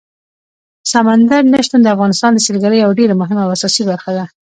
سمندر 0.91 1.41
نه 1.53 1.59
شتون 1.65 1.79
د 1.83 1.87
افغانستان 1.95 2.31
د 2.33 2.39
سیلګرۍ 2.45 2.77
یوه 2.79 2.97
ډېره 2.99 3.15
مهمه 3.21 3.41
او 3.43 3.53
اساسي 3.55 3.83
برخه 3.89 4.11
ده. 4.17 4.25